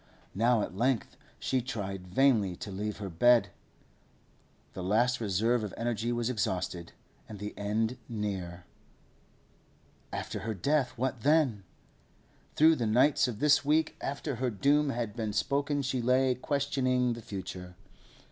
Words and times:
Now 0.33 0.63
at 0.63 0.75
length 0.75 1.15
she 1.37 1.61
tried 1.61 2.07
vainly 2.07 2.55
to 2.55 2.71
leave 2.71 2.97
her 2.97 3.07
bed. 3.07 3.49
The 4.73 4.81
last 4.81 5.21
reserve 5.21 5.63
of 5.63 5.75
energy 5.77 6.11
was 6.11 6.27
exhausted, 6.27 6.93
and 7.29 7.37
the 7.37 7.55
end 7.55 7.99
near. 8.09 8.65
After 10.11 10.39
her 10.39 10.55
death, 10.55 10.97
what 10.97 11.21
then? 11.21 11.65
Through 12.55 12.77
the 12.77 12.87
nights 12.87 13.27
of 13.27 13.37
this 13.37 13.63
week 13.63 13.95
after 14.01 14.37
her 14.37 14.49
doom 14.49 14.89
had 14.89 15.15
been 15.15 15.33
spoken 15.33 15.83
she 15.83 16.01
lay 16.01 16.33
questioning 16.33 17.13
the 17.13 17.21
future. 17.21 17.75